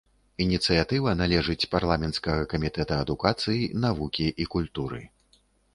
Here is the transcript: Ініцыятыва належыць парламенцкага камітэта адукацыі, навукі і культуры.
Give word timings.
Ініцыятыва 0.43 1.13
належыць 1.21 1.69
парламенцкага 1.75 2.49
камітэта 2.55 2.93
адукацыі, 3.05 3.69
навукі 3.87 4.27
і 4.45 4.51
культуры. 4.57 5.01